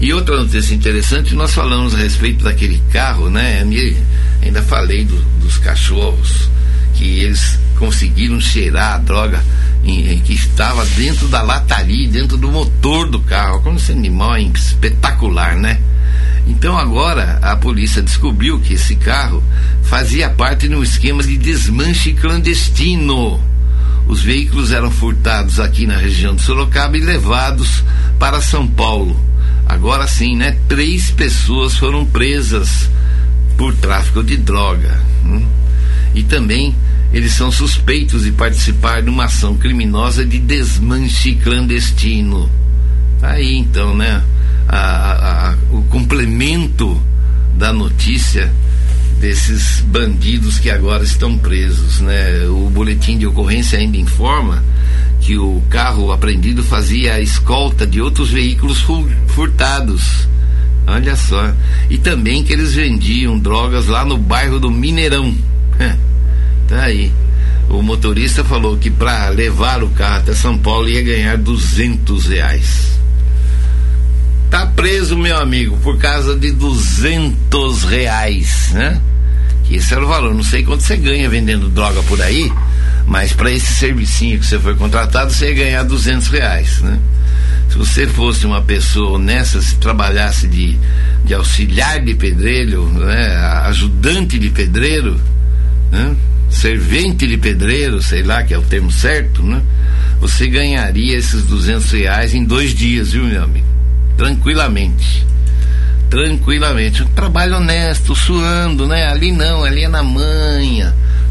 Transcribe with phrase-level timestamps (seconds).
[0.00, 3.62] E outra notícia interessante, nós falamos a respeito daquele carro, né?
[4.40, 6.48] Ainda falei do, dos cachorros,
[6.94, 9.44] que eles conseguiram cheirar a droga
[9.84, 13.60] em, em, que estava dentro da lataria, dentro do motor do carro.
[13.60, 15.78] Como esse animal é espetacular, né?
[16.46, 19.44] Então agora a polícia descobriu que esse carro
[19.82, 23.38] fazia parte de um esquema de desmanche clandestino.
[24.08, 27.84] Os veículos eram furtados aqui na região de Sorocaba e levados
[28.18, 29.28] para São Paulo
[29.80, 30.58] Agora sim, né?
[30.68, 32.90] Três pessoas foram presas
[33.56, 35.00] por tráfico de droga.
[35.24, 35.42] Hum?
[36.14, 36.76] E também
[37.14, 42.50] eles são suspeitos de participar de uma ação criminosa de desmanche clandestino.
[43.22, 44.22] Aí então, né?
[44.68, 47.02] A, a, o complemento
[47.56, 48.52] da notícia
[49.18, 52.44] desses bandidos que agora estão presos, né?
[52.48, 54.62] O boletim de ocorrência ainda informa
[55.30, 58.84] que o carro apreendido fazia a escolta de outros veículos
[59.28, 60.26] furtados.
[60.88, 61.54] Olha só.
[61.88, 65.32] E também que eles vendiam drogas lá no bairro do Mineirão.
[66.66, 67.12] tá aí.
[67.68, 72.98] O motorista falou que para levar o carro até São Paulo ia ganhar 200 reais.
[74.50, 79.00] Tá preso, meu amigo, por causa de 200 reais, né?
[79.62, 80.34] Que esse era o valor.
[80.34, 82.52] Não sei quanto você ganha vendendo droga por aí
[83.06, 86.98] mas para esse servicinho que você foi contratado, você ia ganhar 200 reais, né?
[87.68, 90.76] Se você fosse uma pessoa honesta, se trabalhasse de,
[91.24, 93.36] de auxiliar de pedreiro, né?
[93.64, 95.20] ajudante de pedreiro,
[95.90, 96.16] né?
[96.50, 99.62] servente de pedreiro, sei lá que é o termo certo, né?
[100.20, 103.66] Você ganharia esses 200 reais em dois dias, viu, meu amigo?
[104.16, 105.24] Tranquilamente.
[106.10, 107.04] Tranquilamente.
[107.04, 109.06] Um trabalho honesto, suando, né?
[109.06, 110.49] Ali não, ali é na manha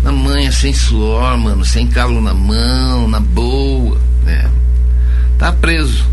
[0.03, 4.49] na manhã, sem suor, mano, sem calo na mão, na boa, né?
[5.37, 6.09] Tá preso.